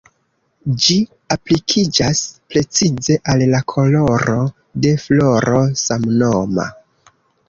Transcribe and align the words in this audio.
Ĝi 0.83 0.95
aplikiĝas 1.33 2.21
precize 2.53 3.17
al 3.33 3.43
la 3.51 3.59
koloro 3.73 4.39
de 4.87 4.95
floro 5.05 5.61
samnoma. 5.83 6.67